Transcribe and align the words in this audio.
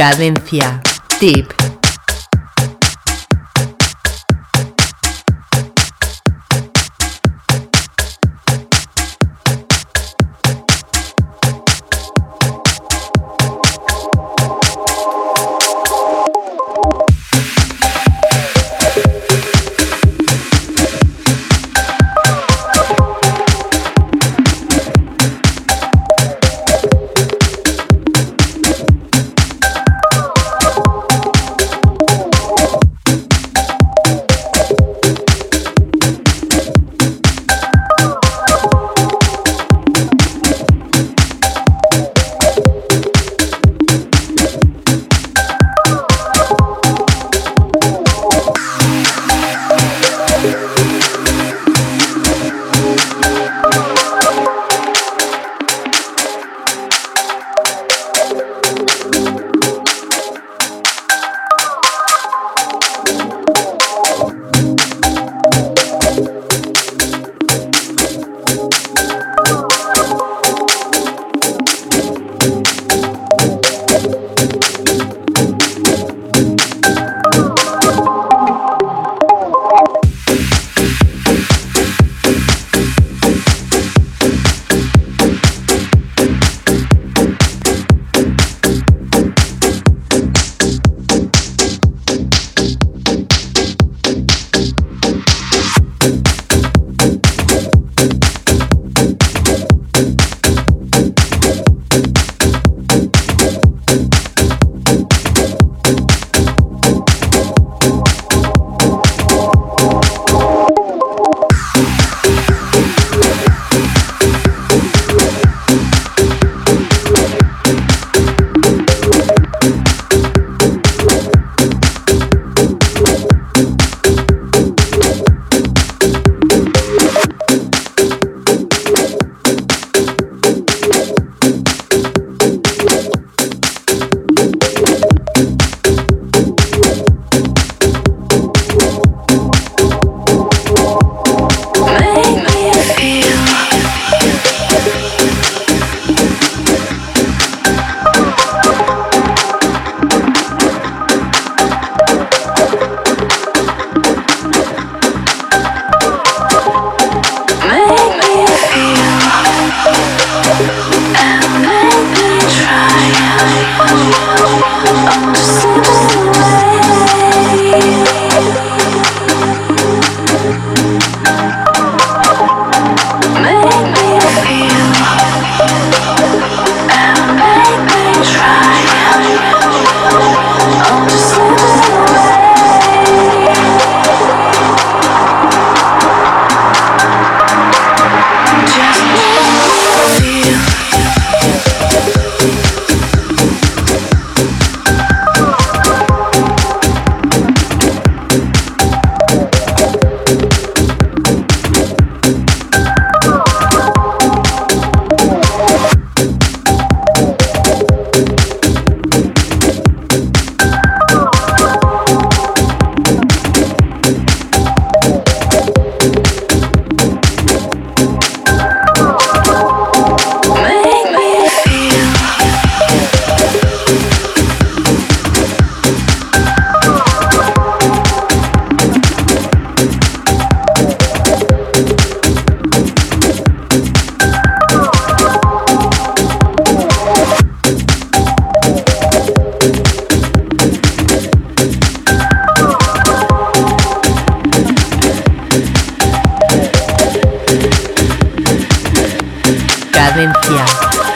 Cadencia. 0.00 0.80
Tip. 1.18 1.59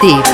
T. 0.04 0.33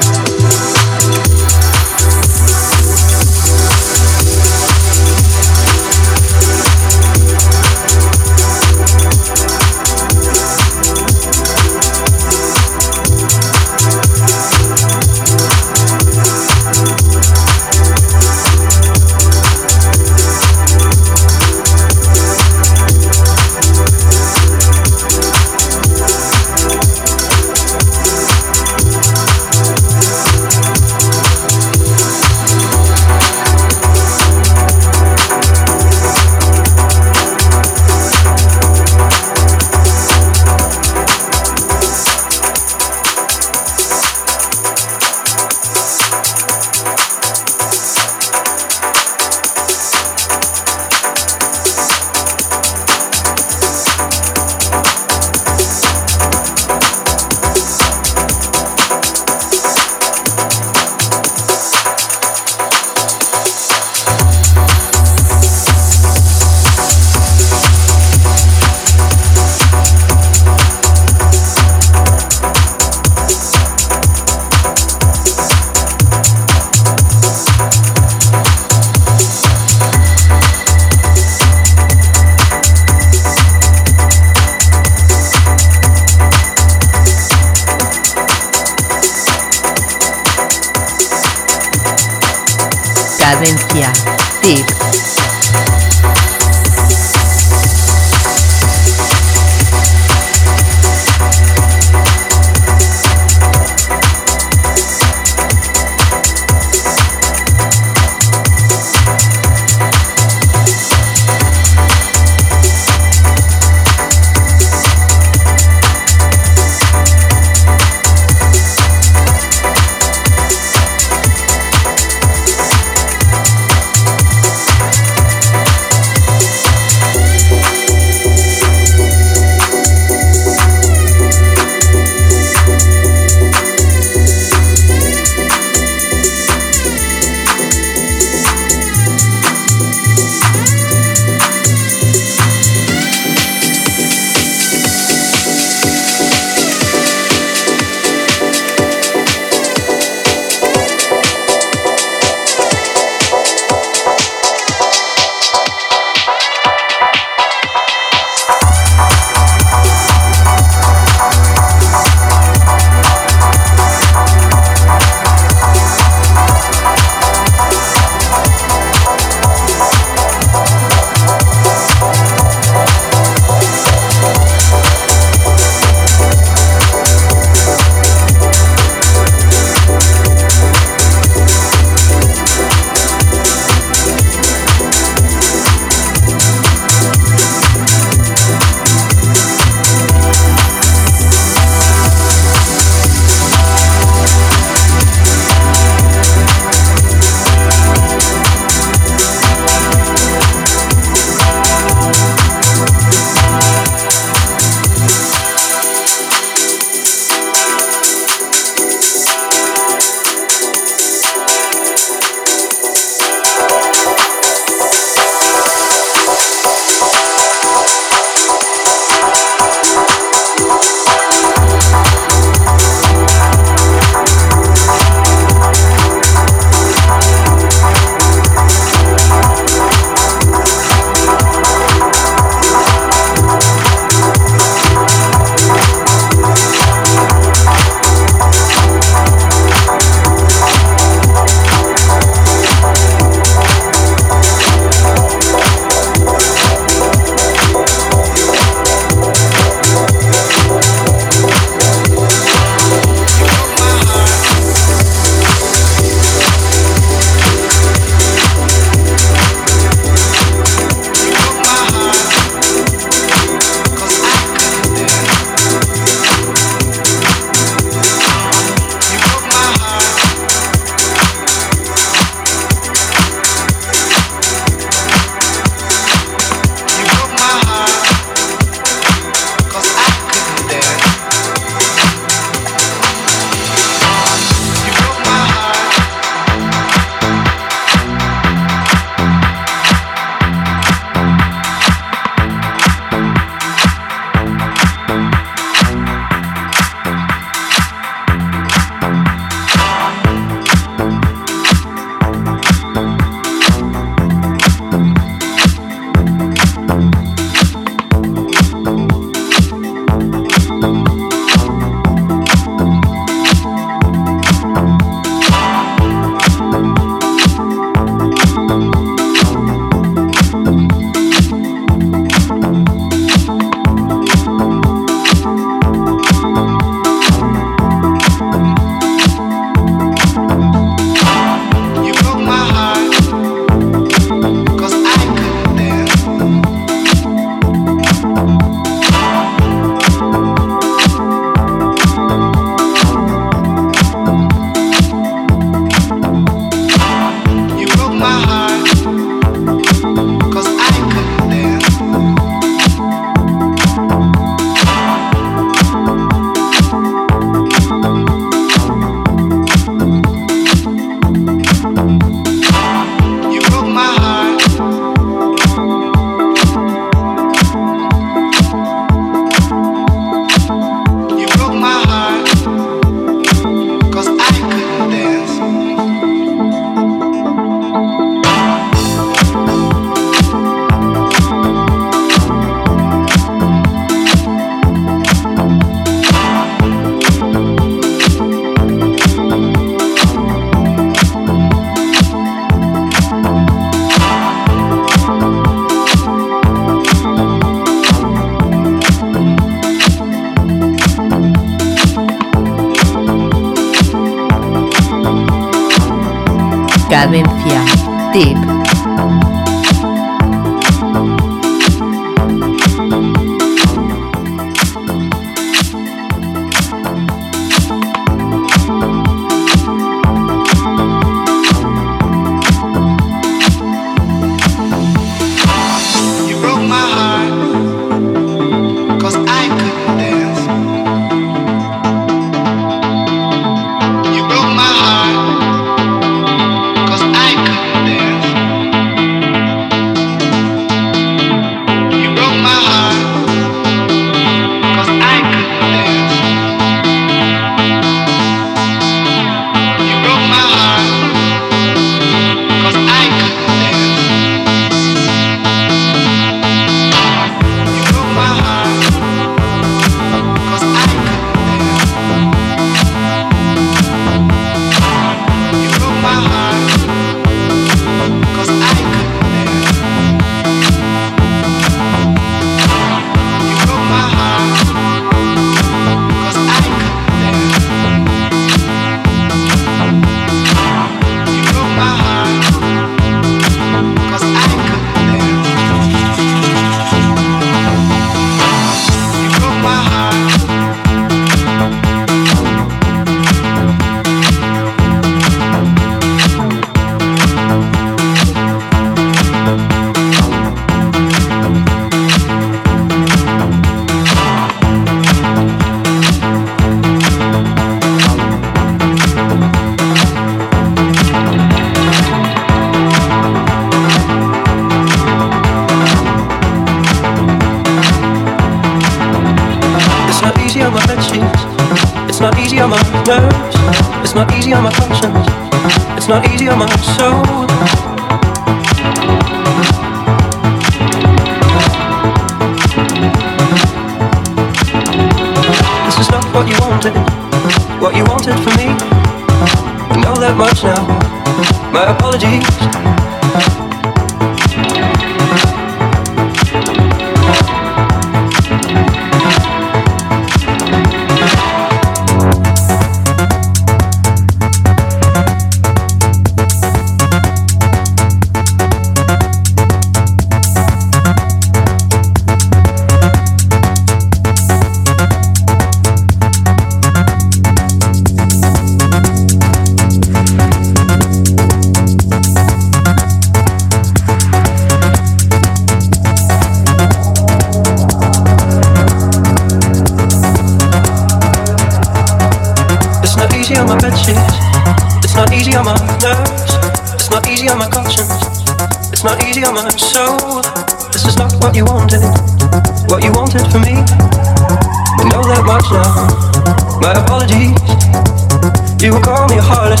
You 599.04 599.12
will 599.12 599.20
call 599.20 599.46
me 599.48 599.58
a 599.58 599.62
heartless. 599.62 600.00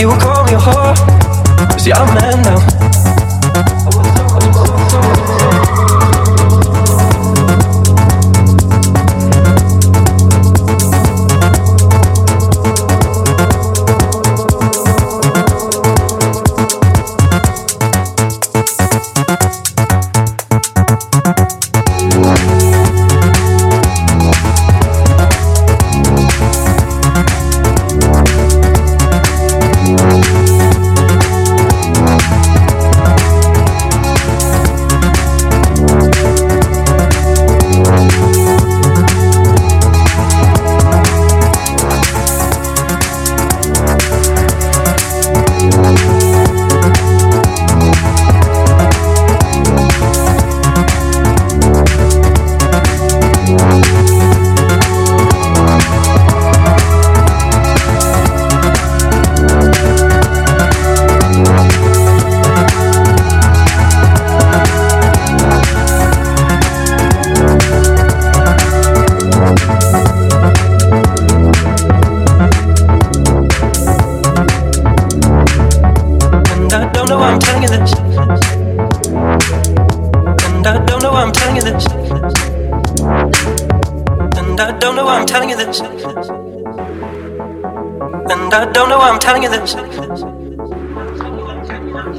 You 0.00 0.06
will 0.06 0.16
call 0.18 0.44
me 0.44 0.52
a 0.52 0.58
whore. 0.58 1.80
See, 1.80 1.92
I'm 1.92 2.08
a 2.08 2.14
man 2.14 2.40
now. 2.44 2.95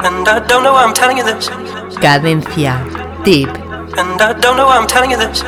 And 0.05 0.27
I 0.27 0.45
don't 0.47 0.63
know 0.63 0.73
why 0.73 0.83
I'm 0.83 0.93
telling 0.93 1.17
you 1.17 1.23
this. 1.23 1.47
Cadencia. 1.97 2.75
Deep. 3.23 3.47
And 3.97 4.21
I 4.21 4.33
don't 4.33 4.57
know 4.57 4.65
why 4.65 4.77
I'm 4.77 4.87
telling 4.87 5.11
you 5.11 5.17
this. 5.17 5.41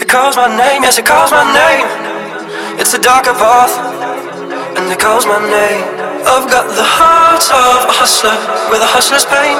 It 0.00 0.08
calls 0.08 0.36
my 0.36 0.48
name, 0.48 0.82
yes, 0.82 0.98
it 0.98 1.06
calls 1.06 1.32
my 1.32 1.44
name. 1.52 1.86
It's 2.78 2.94
a 2.94 2.98
darker 3.00 3.32
path, 3.32 3.76
and 4.78 4.92
it 4.92 4.98
calls 5.00 5.26
my 5.26 5.40
name. 5.40 5.91
I've 6.22 6.46
got 6.46 6.70
the 6.70 6.86
heart 6.86 7.42
of 7.50 7.90
a 7.90 7.94
hustler 7.98 8.38
with 8.70 8.78
a 8.78 8.86
hustler's 8.86 9.26
pain. 9.26 9.58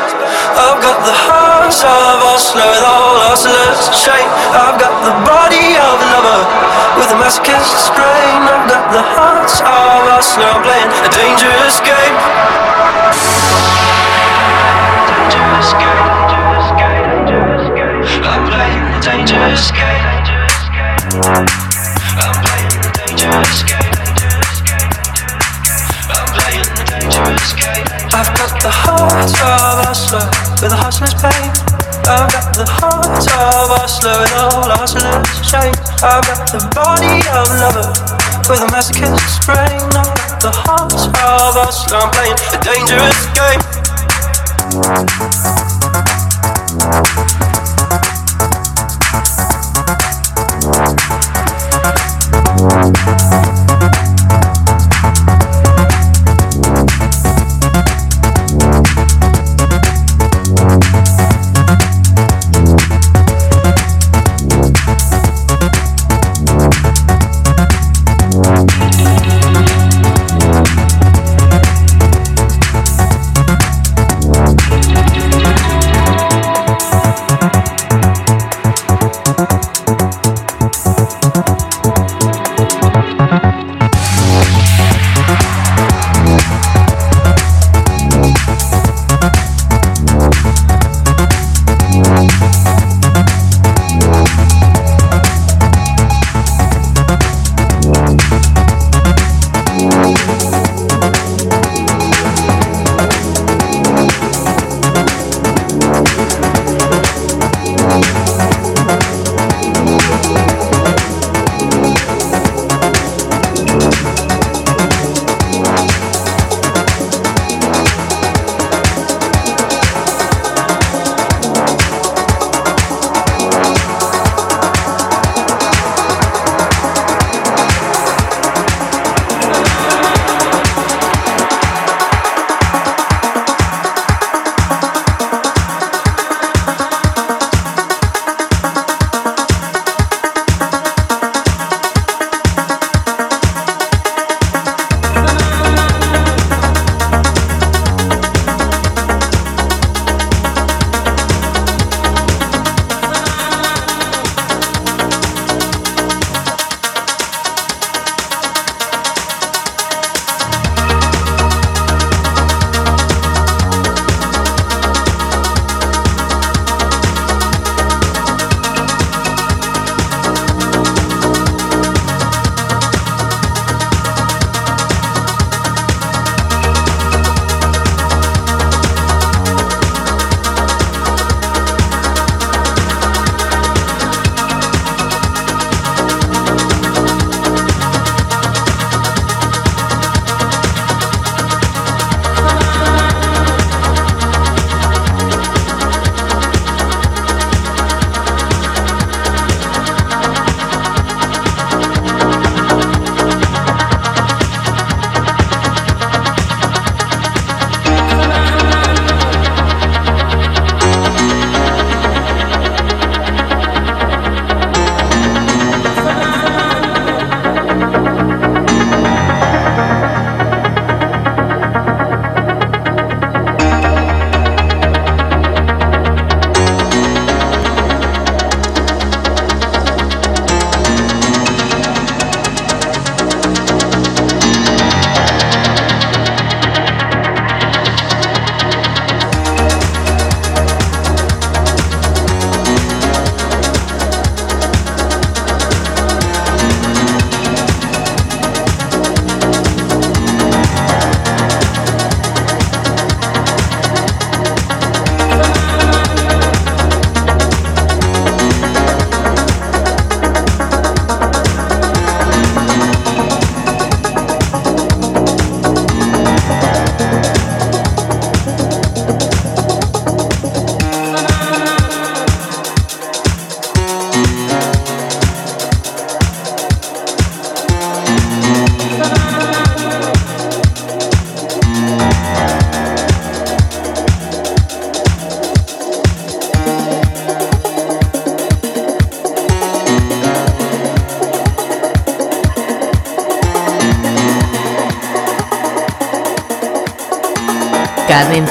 I've 0.55 0.79
got 0.79 1.03
the 1.03 1.17
heart 1.27 1.75
of 1.75 2.17
a 2.23 2.29
hustler 2.39 2.63
with 2.63 2.87
all 2.87 3.19
hustler's 3.19 3.91
shame. 3.91 4.31
I've 4.55 4.79
got 4.79 4.95
the 5.03 5.15
body 5.27 5.75
of 5.75 5.97
a 5.99 6.07
lover 6.15 6.41
with 6.99 7.11
a 7.11 7.19
masochist's 7.19 7.91
brain. 7.99 8.41
I've 8.47 8.71
got 8.71 8.87
the 8.95 9.03
heart 9.03 9.51
of 9.51 10.01
a 10.07 10.13
hustler. 10.17 10.47
I'm 10.47 10.63
playing 10.63 10.91
a 11.03 11.11
dangerous 11.11 11.83
game. 11.83 12.17
Dangerous 15.11 15.71
game. 15.83 16.13
I'm 18.23 18.43
playing 18.47 18.87
a 18.87 19.01
dangerous 19.03 19.67
game. 19.75 19.99
I'm 22.23 22.39
playing 22.39 22.79
a 22.79 22.91
dangerous 22.95 23.63
game. 23.67 23.82
With 30.63 30.71
a 30.71 30.77
hustler's 30.77 31.15
pain. 31.15 31.51
I've 32.07 32.31
got 32.31 32.55
the 32.55 32.65
heart 32.65 33.19
of 33.19 33.71
a 33.75 33.83
hustler 33.83 34.15
with 34.23 34.33
all 34.39 34.71
hustler's 34.71 35.27
shame. 35.43 35.75
I've 36.07 36.23
got 36.23 36.47
the 36.55 36.63
body 36.71 37.19
of 37.35 37.51
a 37.51 37.59
lover 37.59 37.91
with 38.49 38.63
a 38.63 38.71
masochist's 38.71 39.45
brain. 39.45 39.83
I've 39.91 40.15
got 40.15 40.39
the 40.41 40.53
heart 40.55 40.95
of 40.95 41.57
a. 41.59 41.67
I'm 41.93 42.11
playing 42.15 42.39
a 42.55 42.59
dangerous 42.63 43.27
game. 43.35 43.59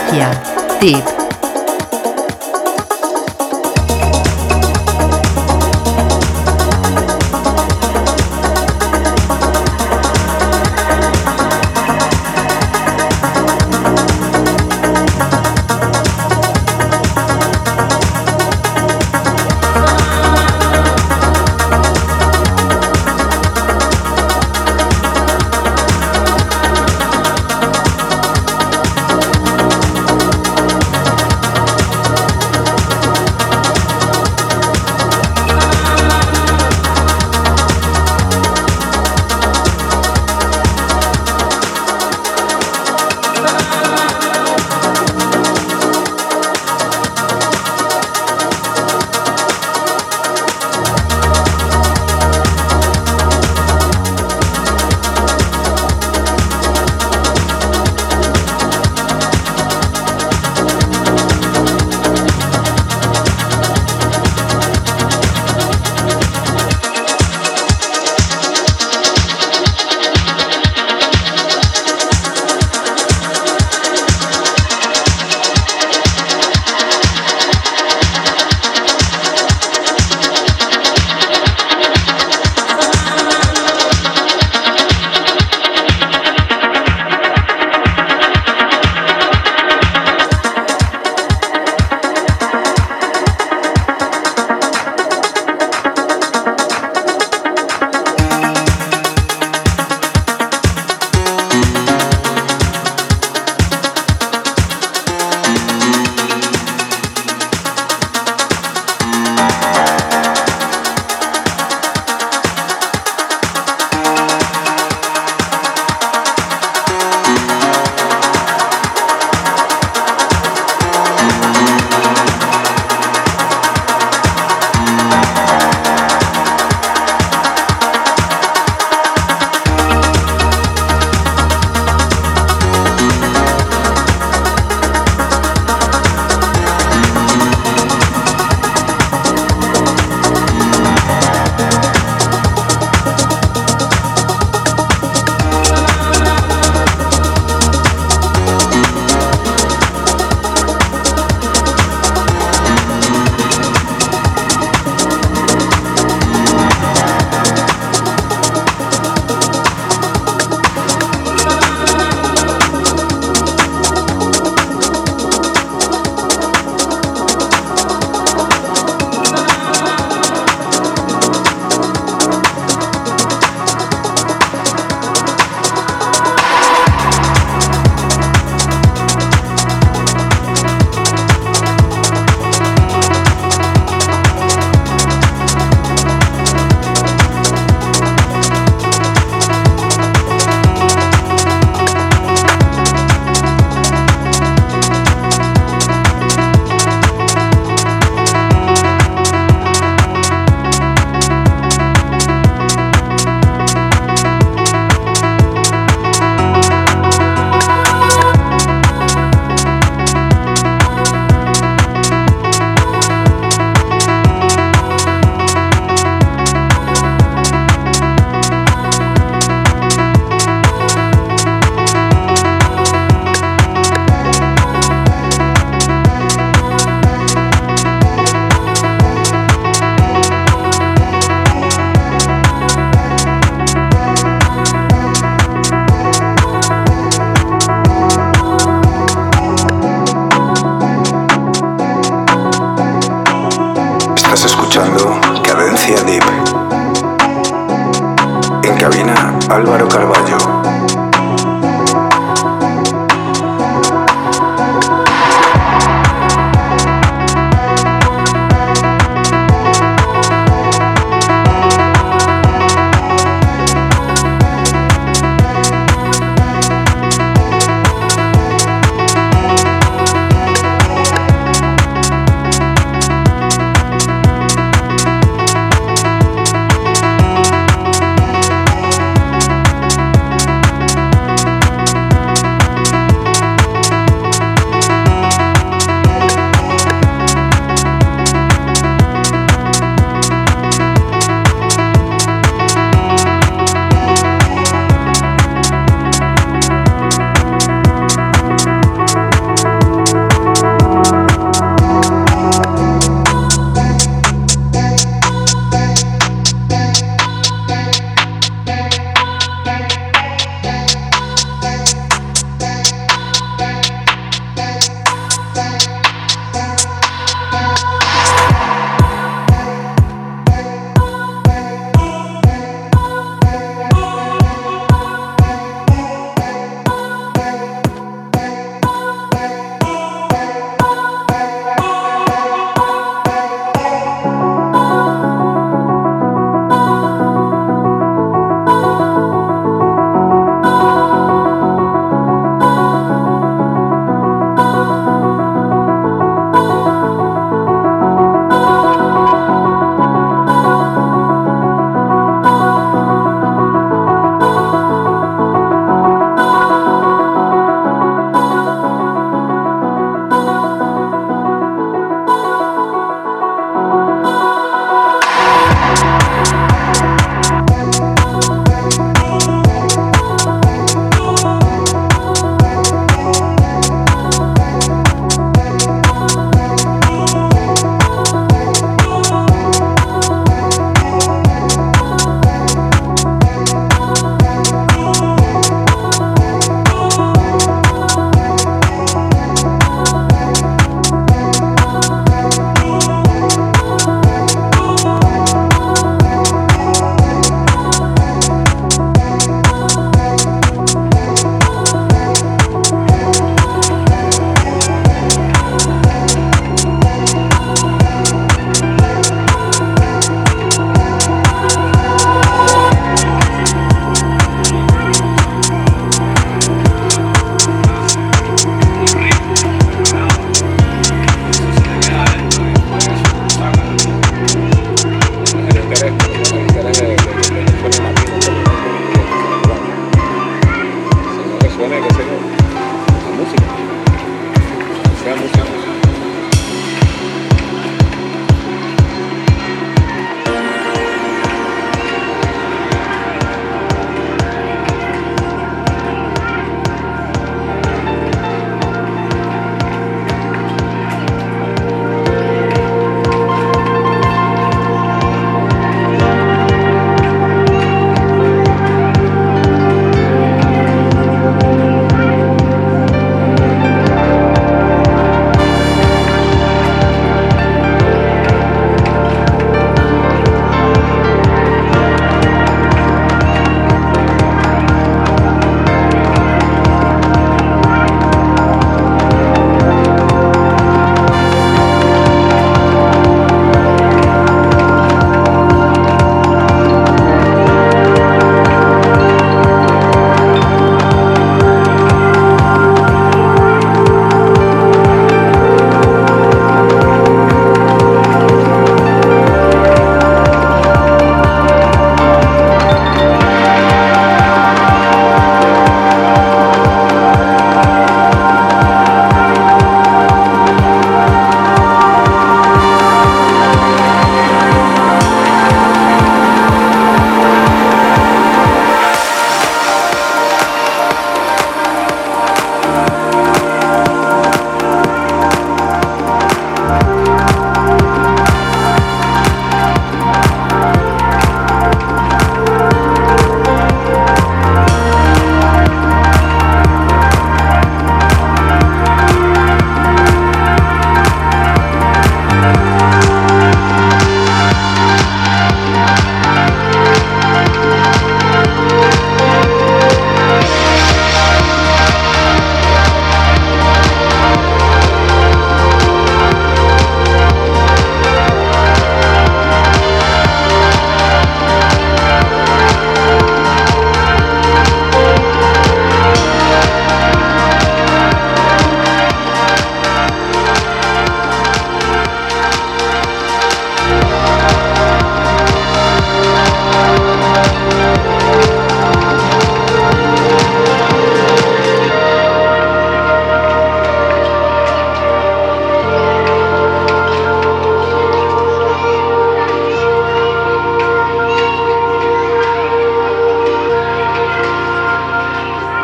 Cadencia. 0.02 0.32
Tip. 0.80 1.21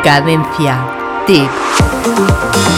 Cadencia. 0.08 0.74
Tip. 1.26 2.77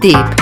Cadencia. 0.00 0.39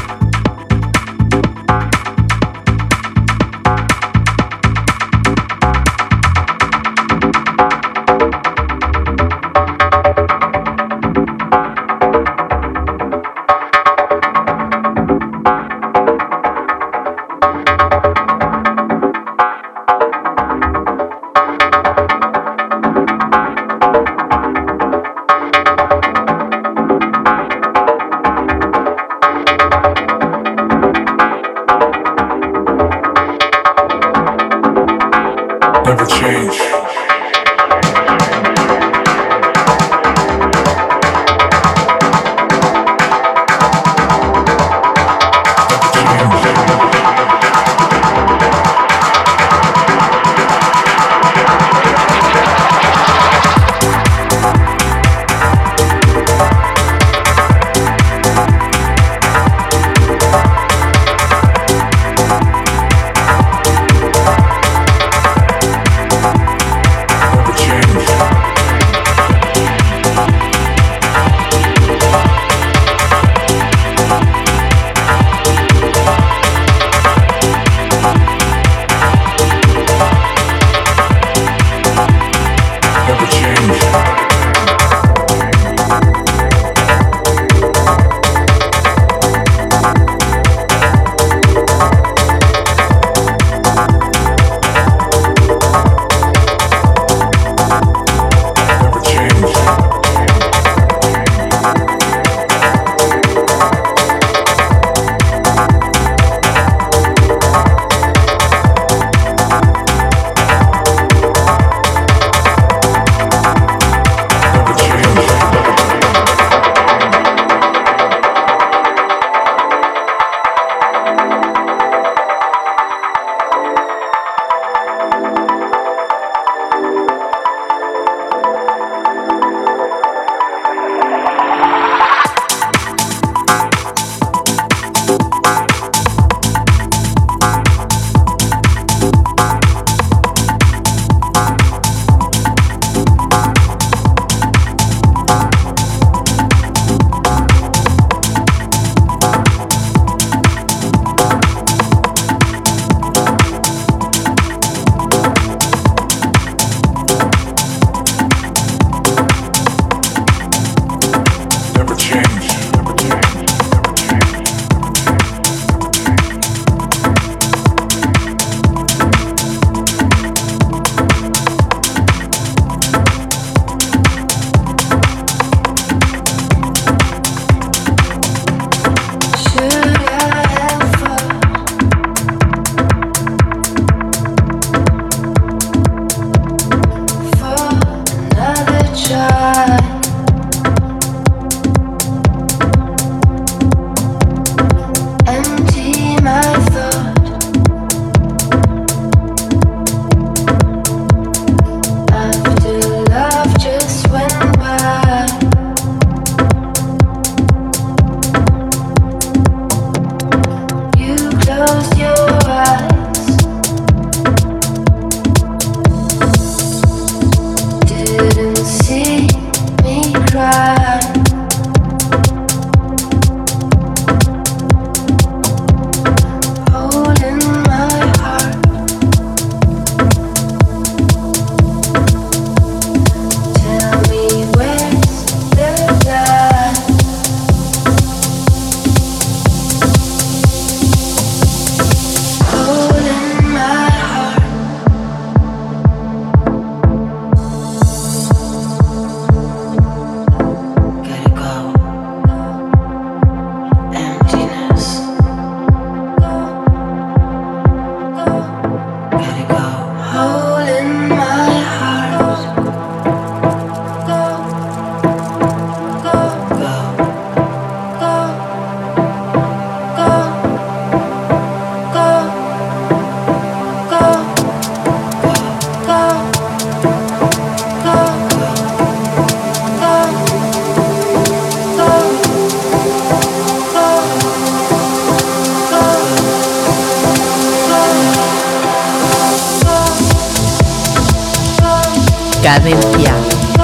Cadencia. 292.43 293.15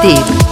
Tip. 0.03 0.44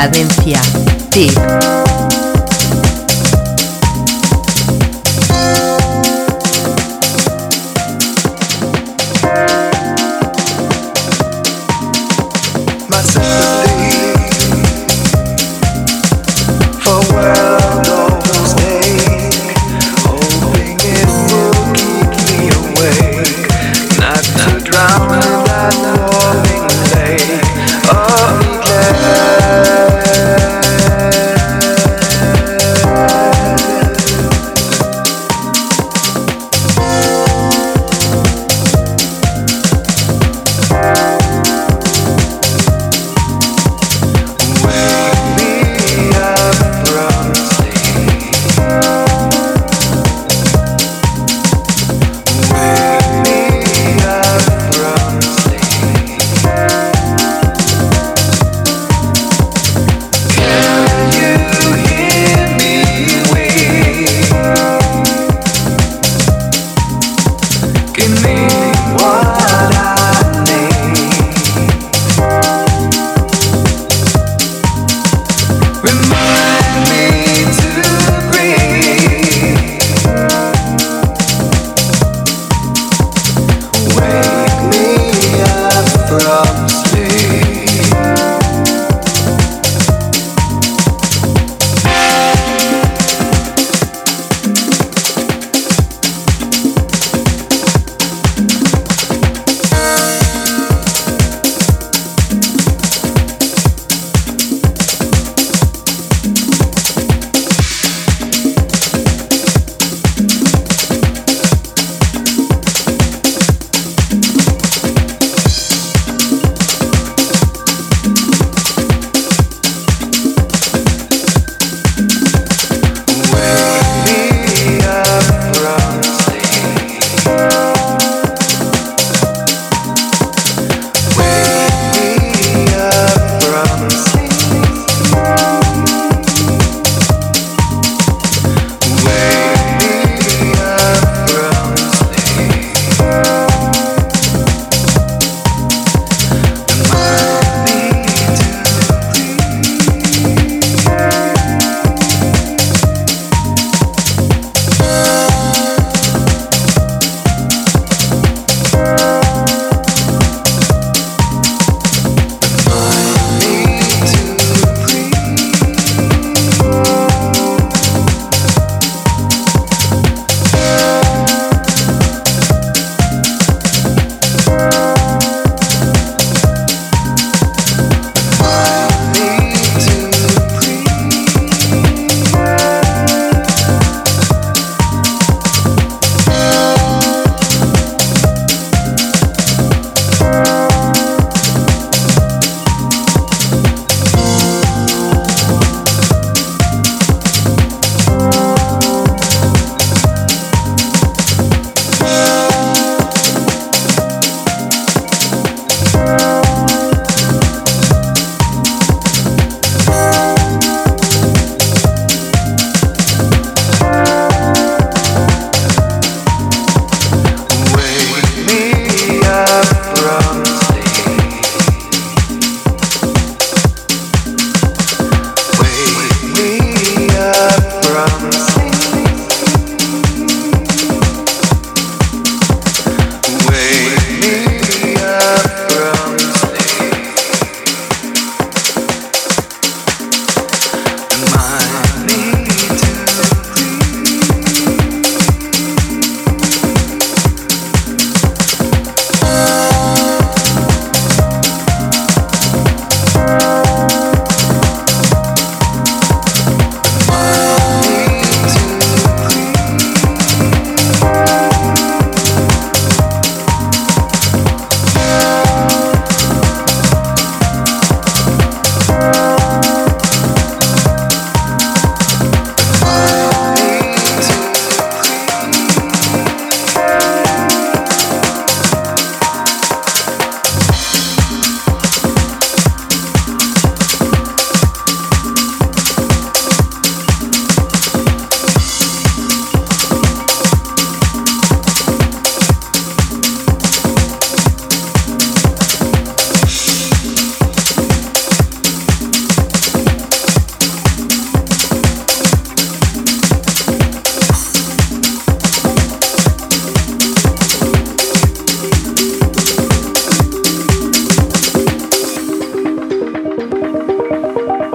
Cadencia. 0.00 0.39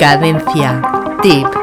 Cadencia. 0.06 0.84
Tip. 1.24 1.55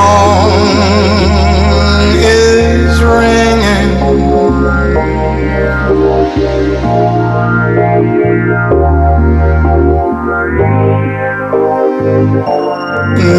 Song 0.00 0.50
is 2.16 3.02
ringing? 3.02 3.90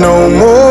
No 0.01 0.29
more 0.29 0.70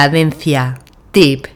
Cadencia. 0.00 0.78
Tip. 1.12 1.49